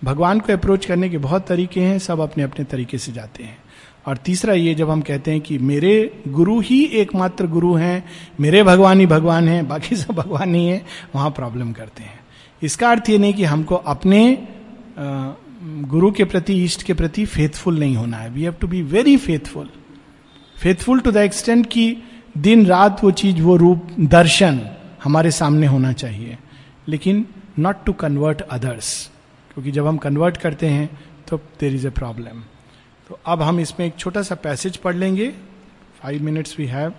[0.03, 3.57] भगवान को अप्रोच करने के बहुत तरीके हैं, सब अपने अपने तरीके से जाते हैं।
[4.05, 8.03] और तीसरा ये जब हम कहते हैं कि मेरे गुरु ही एकमात्र गुरु हैं,
[8.39, 10.85] मेरे भगवान ही भगवान हैं, बाकी सब भगवान ही है,
[11.15, 12.19] वहाँ प्रॉब्लम करते हैं।
[12.63, 14.47] इसका अर्थ ये नहीं कि हमको अपने
[15.87, 19.17] गुरु के प्रति ईष्ट के प्रति फेथफुल नहीं होना है। We have to be very
[19.17, 19.69] faithful
[20.57, 21.97] faithful to the extent कि
[22.37, 24.61] दिन, रात वो चीज़, वो रूप, दर्शन
[25.03, 26.37] हमारे सामने होना चाहिए।
[26.87, 27.25] लेकिन
[27.59, 29.09] नॉट टू कन्वर्ट अदर्स
[29.53, 30.89] क्योंकि जब हम कन्वर्ट करते हैं
[31.27, 32.43] तो देर इज़ ए प्रॉब्लम
[33.11, 35.27] तो अब हम इसमें एक छोटा सा पैसेज पढ़ लेंगे।
[36.01, 36.93] Five minutes we have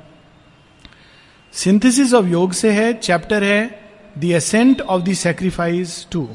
[1.52, 3.80] synthesis of Yoga से है चैप्टर है
[4.18, 6.28] the ascent of the sacrifice to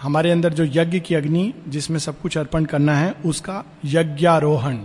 [0.00, 4.78] हमारे अंदर जो यज्ञ की अग्नि, जिसमें सब कुछ अर्पण करना है, उसका यज्ञारोहण।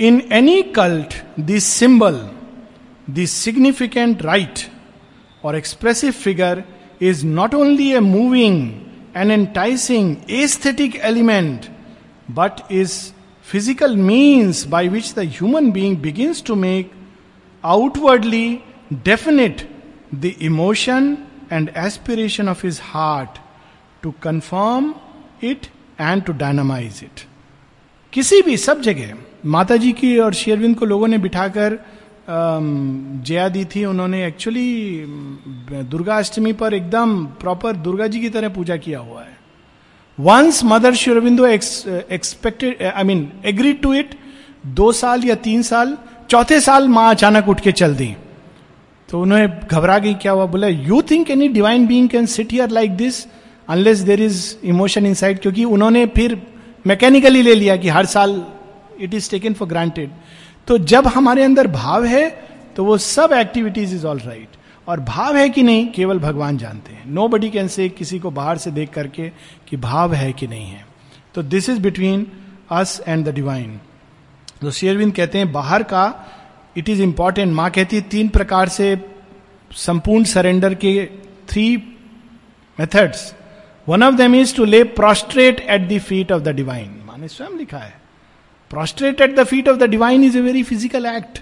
[0.00, 2.30] In any cult this symbol
[3.10, 4.70] this significant rite
[5.44, 6.64] और expressive figure
[7.02, 8.62] is not only a moving
[9.16, 11.66] an enticing aesthetic element
[12.30, 12.94] but is
[13.46, 16.92] physical means by which the human being begins to make
[17.64, 18.46] outwardly
[18.92, 19.68] definite
[20.14, 21.16] the emotion
[21.52, 23.38] and aspiration of is heart
[24.02, 24.94] to confirm
[25.44, 25.66] it
[26.00, 27.26] and to dynamise it
[28.12, 29.14] किसी भी सब जगह
[29.46, 31.78] माता जी की और शेरविंद को लोगों ने बिठाकर
[32.28, 35.04] जया दी थी, उन्होंने एक्चुअली
[35.90, 39.36] दुर्गा अष्टमी पर एकदम प्रॉपर दुर्गा जी की तरह पूजा किया हुआ है।
[40.18, 44.14] Once Mother Sri Aurobindo expected I mean agree to it
[44.66, 45.96] दो साल या तीन साल,
[46.30, 48.14] चौथे साल माँ अचानक उठ के चल दी।
[49.08, 50.46] तो उन्हें घबरा गई, क्या हुआ?
[50.46, 53.26] बोला you think any divine being can sit here like this
[53.68, 56.40] unless there is emotion in क्योंकि उन्होंने फिर
[56.86, 58.42] मैकेनिकली ले लिया कि हर साल
[59.00, 60.10] it is taken for granted
[60.68, 62.28] तो जब हमारे अंदर भाव है
[62.76, 64.56] तो वो सब एक्टिविटीज़ इज़ ऑल राइट
[64.88, 68.30] और भाव है कि नहीं, केवल भगवान जानते हैं। नो बडी कैन से किसी को
[68.30, 69.28] बाहर से देख करके
[69.68, 70.84] कि भाव है कि नहीं है।
[71.34, 72.26] तो this is between
[72.70, 73.78] us and the divine
[74.60, 76.04] तो शेयरविंद कहते हैं, बाहर का
[76.76, 78.96] इट इज़ इंपॉर्टेंट माँ कहती है, तीन प्रकार से
[79.70, 81.04] संपूर्ण सरेंडर के
[81.48, 81.76] three
[82.78, 83.32] methods
[83.86, 87.58] one of them is to lay prostrate at the feet of the divine माने स्वयं
[87.58, 88.00] लिखा है।
[88.72, 91.40] Prostrate at the feet of the divine is a very physical act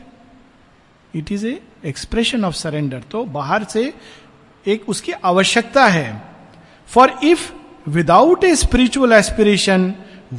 [1.14, 3.92] it is a expression of surrender तो बाहर से
[4.66, 6.22] एक उसकी आवश्यकता है।
[6.90, 7.50] For if
[7.88, 9.92] without a spiritual aspiration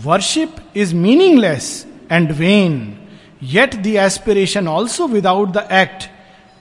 [0.05, 1.69] worship is meaningless
[2.11, 2.75] and when
[3.53, 6.09] yet the aspiration also without the act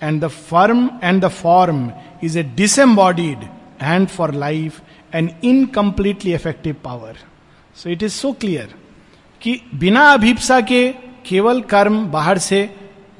[0.02, 1.90] and the form and the form
[2.24, 3.44] is a disembodied
[3.82, 4.80] and for life
[5.14, 7.16] an incompletely effective power
[7.76, 8.74] so it is so clear
[9.42, 10.88] कि बिना अभिप्सा के
[11.26, 12.68] केवल कर्म बाहर से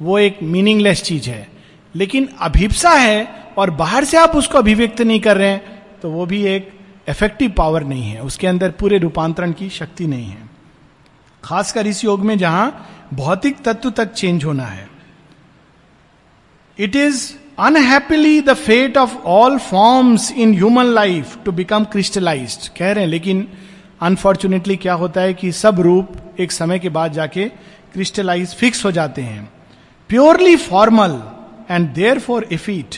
[0.01, 1.47] वो एक meaningless चीज़ है।
[1.95, 6.25] लेकिन अभिप्सा है और बाहर से आप उसको अभिव्यक्त नहीं कर रहे हैं तो वो
[6.25, 6.71] भी एक
[7.09, 10.49] इफ़ेक्टिव पावर नहीं है। उसके अंदर पूरे रूपांतरण की शक्ति नहीं है।
[11.43, 14.89] खासकर इस योग में जहाँ भौतिक तत्व तक चेंज होना है।
[16.79, 22.91] It is unhappily the fate of all forms in human life to become crystallise कह
[22.91, 23.47] रहे हैं, लेकिन
[24.01, 27.47] अनफॉर्चुनेटली क्या होता है कि सब रूप एक समय के बाद जाके
[27.93, 29.49] क्रिस्टलाइज फिक्स हो जाते हैं।
[30.09, 31.21] Purely formal
[31.71, 32.95] and therefore effete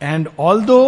[0.00, 0.28] and
[0.64, 0.82] although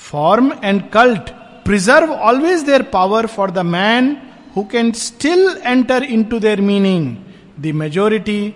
[0.00, 1.30] form and cult
[1.64, 4.16] preserve always their power for the man
[4.56, 7.16] who can still enter into their meaning
[7.60, 8.54] the majority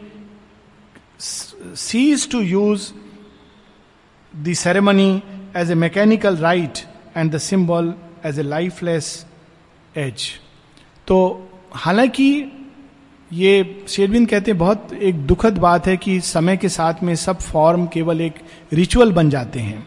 [1.21, 2.91] cease to use
[4.35, 5.11] the ceremony
[5.57, 6.79] as a mechanical rite
[7.17, 7.93] and the symbol
[8.27, 9.11] as a lifeless
[9.99, 10.29] as
[11.07, 11.17] तो
[11.75, 12.31] हालाँकि
[13.31, 17.41] ये शेरविंद कहते हैं, बहुत एक दुखद बात है कि समय के साथ में सब
[17.41, 18.35] फॉर्म केवल एक
[18.73, 19.87] रिचुअल बन जाते हैं।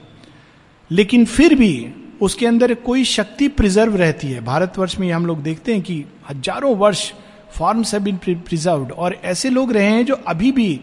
[0.91, 5.73] लेकिन फिर भी उसके अंदर कोई शक्ति प्रिजर्व रहती है। भारतवर्ष में हम लोग देखते
[5.73, 7.11] हैं कि हज़ारों वर्ष
[7.53, 10.79] फॉर्म्स हैव बीन प्रिजर्व्ड और ऐसे लोग रहे हैं जो अभी भी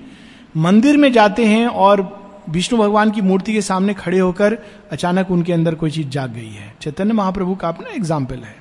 [0.57, 2.03] मंदिर में जाते हैं और
[2.51, 4.59] विष्णु भगवान की मूर्ति के सामने खड़े होकर
[4.93, 8.57] अचानक उनके अंदर कोई चीज़ जाग गई है। चैतन्य महाप्रभु का अपना एग्ज़ाम्पल है।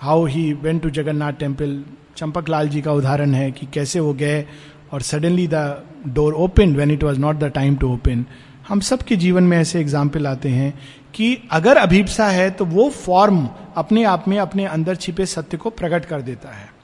[0.00, 1.82] How he went to Jagannath temple
[2.16, 4.44] Champak Lal ji का उदाहरण है कि कैसे वो गए
[4.92, 5.62] और suddenly the
[6.14, 8.24] door open when it was not the time to open
[8.68, 10.72] हम सबके जीवन में ऐसे एग्ज़ाम्पल आते हैं
[11.14, 15.70] कि अगर अभीपसा है तो वो फॉर्म अपने आप में अपने अंदर छिपे सत्य को
[15.72, 16.74] प्रकट कर देता है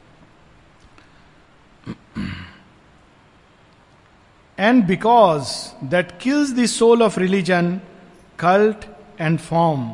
[4.59, 5.53] and because
[5.87, 7.71] that kills the soul of religion
[8.39, 8.85] cult
[9.21, 9.89] and form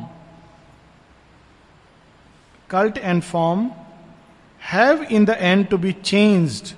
[2.69, 3.71] cult and form
[4.71, 6.73] have in the end to be change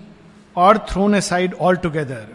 [0.56, 2.28] और thrown aside altogether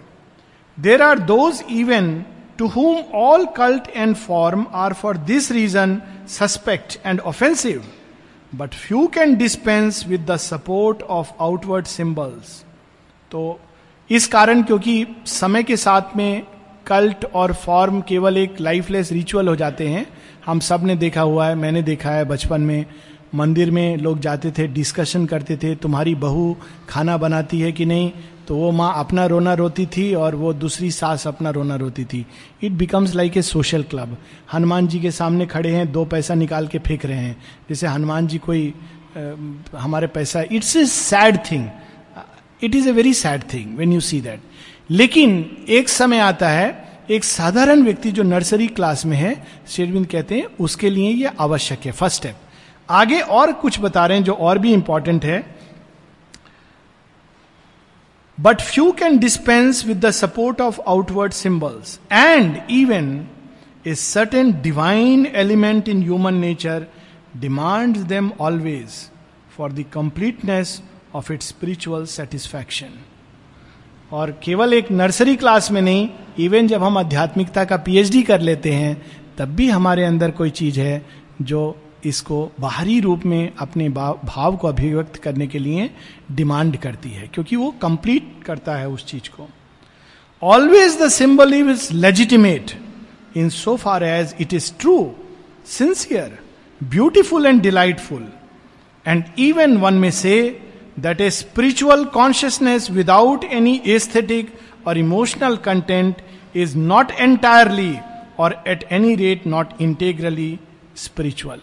[0.80, 2.24] there are those even
[2.58, 7.84] to whom all cult and form are for this reason suspect and offensive
[8.54, 12.64] but few can dispense with the support of outward symbols
[13.30, 13.60] तो
[14.10, 16.42] इस कारण क्योंकि समय के साथ में
[16.86, 20.06] cult और form केवल एक लाइफलेस रिचुअल हो जाते हैं,
[20.46, 22.86] हम सबने देखा हुआ है, मैंने देखा है बचपन में
[23.34, 26.56] मंदिर में लोग जाते थे डिस्कशन करते थे तुम्हारी बहू
[26.88, 28.10] खाना बनाती है कि नहीं?
[28.48, 32.24] तो वो माँ अपना रोना रोती थी और वो दूसरी सास अपना रोना रोती थी।
[32.62, 34.16] It becomes like a social club
[34.52, 37.36] Hanuman ji के सामने खड़े हैं दो पैसा निकाल के फेंक रहे हैं।
[37.68, 38.74] जैसे हनुमान जी कोई
[39.16, 39.20] आ,
[39.78, 41.68] हमारे पैसा it's a sad thing
[42.62, 44.40] it is a very sad thing when you see that
[44.90, 50.34] लेकिन एक समय आता है एक साधारण व्यक्ति जो नर्सरी क्लास में है शेरविंद कहते
[50.34, 52.36] हैं उसके लिए यह आवश्यक है फ़र्स्ट स्टेप
[52.90, 55.57] आगे और कुछ बता रहे हैं जो और भी इंपॉर्टेंट है।
[58.40, 63.27] But few can dispense with the support of outward symbols and even
[63.87, 66.87] a certain divine element in human nature
[67.37, 68.88] demand them always
[69.57, 70.83] for the completeness
[71.14, 72.88] of it spiritual satisfaction
[74.12, 78.72] और केवल एक नर्सरी क्लास में नहीं even जब हम आध्यात्मिकता का PhD कर लेते
[78.72, 79.07] हैं,
[79.38, 81.07] तब भी हमारे अंदर कोई चीज़ है
[81.42, 85.90] जो इसको बाहरी रूप में अपने भाव को अभिव्यक्त करने के लिए
[86.32, 89.48] डिमांड करती है, क्योंकि वो कंप्लीट करता है उस चीज़ को।
[90.42, 92.70] Always the symbol is legitimate
[93.36, 94.98] in so far as it is true
[95.68, 96.38] sincere
[96.80, 98.26] beautiful and delightful
[99.06, 100.36] and even one may say
[101.00, 104.52] that a spiritual consciousness without any aesthetic
[104.86, 106.22] or emotional content
[106.56, 107.94] is not entirely
[108.38, 110.59] or at any rate not integrally
[110.96, 111.61] spiritual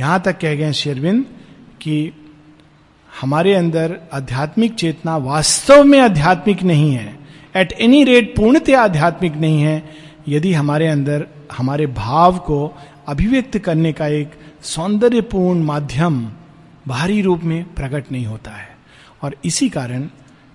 [0.00, 1.26] यहाँ तक कह गए शेरविंद
[1.80, 2.12] कि
[3.20, 7.18] हमारे अंदर आध्यात्मिक चेतना वास्तव में आध्यात्मिक नहीं है।
[7.56, 9.90] एट एनी रेट पूर्णतया आध्यात्मिक नहीं है।
[10.28, 12.78] यदि हमारे अंदर, हमारे भाव को
[13.08, 14.30] अभिव्यक्त करने का एक
[14.62, 16.32] सौंदर्यपूर्ण माध्यम
[16.88, 18.76] बाहरी रूप में प्रकट नहीं होता है।
[19.22, 20.08] और इसी कारण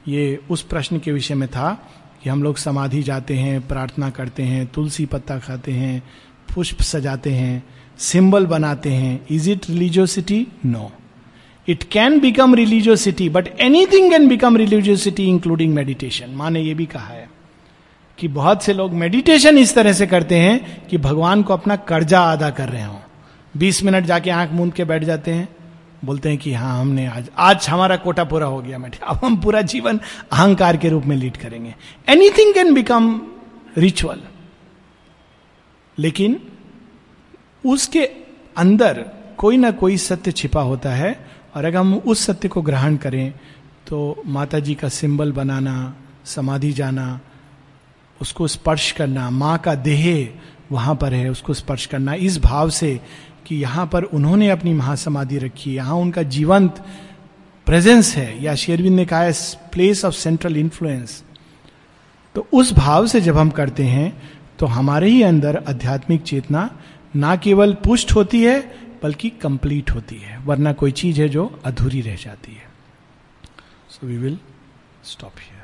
[0.07, 1.89] ये उस प्रश्न के विषय में था
[2.23, 6.03] कि हम लोग समाधि जाते हैं, प्रार्थना करते हैं, तुलसी पत्ता खाते हैं,
[6.55, 7.63] पुष्प सजाते हैं
[7.99, 10.91] सिंबल बनाते हैं। Is it religiosity no
[11.67, 16.85] it can become religiosity but anything can become religiosity including meditation माँ ने यह भी
[16.85, 17.29] कहा है
[18.17, 22.21] कि बहुत से लोग मेडिटेशन इस तरह से करते हैं कि भगवान को अपना कर्जा
[22.31, 22.99] अदा कर रहे हो।
[23.57, 25.47] बीस मिनट जाके आँख मूंद के बैठ जाते हैं,
[26.05, 29.37] बोलते हैं कि हाँ हमने आज आज हमारा कोटा पूरा हो गया मैडम अब हम
[29.37, 29.99] पूरा जीवन
[30.31, 31.75] अहंकार के रूप में लीड करेंगे।
[32.07, 33.21] एनीथिंग कैन बिकम
[33.77, 34.21] रिचुअल
[35.97, 36.39] लेकिन
[37.65, 38.03] उसके
[38.57, 39.05] अंदर
[39.37, 41.13] कोई ना कोई सत्य छिपा होता है
[41.55, 43.33] और अगर हम उस सत्य को ग्रहण करें
[43.87, 45.95] तो माता जी का सिंबल बनाना,
[46.25, 47.19] समाधि जाना,
[48.21, 50.29] उसको स्पर्श करना, माँ का देह
[50.71, 52.99] वहाँ पर है, उसको स्पर्श करना, इस भाव से
[53.47, 56.83] कि यहाँ पर उन्होंने अपनी महासमाधि रखी है यहाँ उनका जीवंत
[57.67, 59.33] प्रेजेंस है। या शेरविंद ने कहा है
[59.71, 61.23] प्लेस ऑफ़ सेंट्रल इन्फ्लुएंस
[62.35, 64.11] तो उस भाव से जब हम करते हैं
[64.59, 66.69] तो हमारे ही अंदर आध्यात्मिक चेतना
[67.15, 68.59] ना केवल पुष्ट होती है,
[69.03, 72.67] बल्कि कंप्लीट होती है, वरना कोई चीज़ है जो अधूरी रह जाती है।
[73.89, 74.37] So we will
[75.03, 75.54] stop here